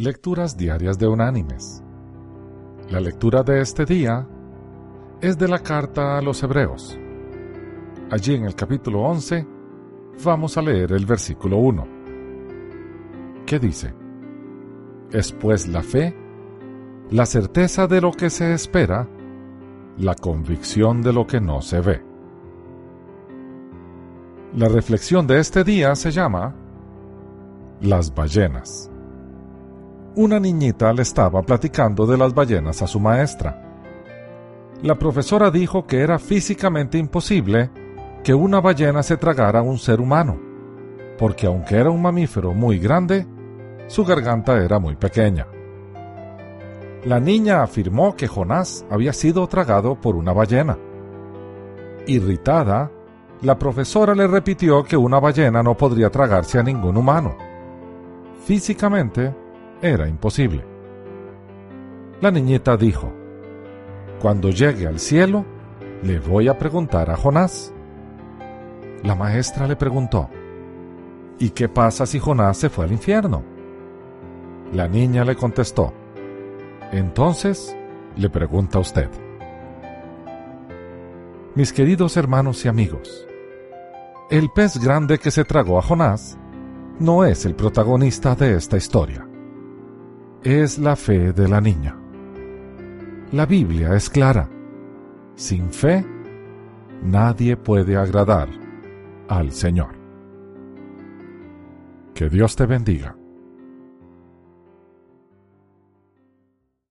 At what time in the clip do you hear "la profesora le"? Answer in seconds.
53.42-54.26